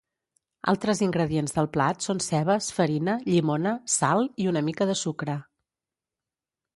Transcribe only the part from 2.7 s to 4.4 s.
farina, llimona, sal